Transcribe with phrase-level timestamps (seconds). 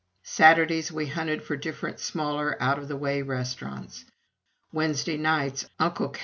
[0.23, 4.03] Saturdays we hunted for different smaller out of the way restaurants.
[4.73, 6.19] Wednesday nights "Uncle K."